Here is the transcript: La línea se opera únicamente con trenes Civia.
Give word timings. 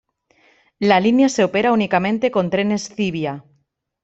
La 0.79 0.99
línea 0.99 1.29
se 1.29 1.43
opera 1.43 1.71
únicamente 1.71 2.31
con 2.31 2.49
trenes 2.49 2.89
Civia. 2.89 3.45